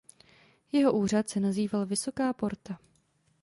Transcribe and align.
Jeho 0.71 0.93
úřad 0.93 1.29
se 1.29 1.39
nazýval 1.39 1.85
Vysoká 1.85 2.33
Porta. 2.33 2.79